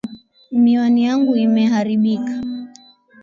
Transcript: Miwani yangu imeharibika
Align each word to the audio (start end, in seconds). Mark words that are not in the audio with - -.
Miwani 0.61 1.01
yangu 1.07 1.31
imeharibika 1.35 2.33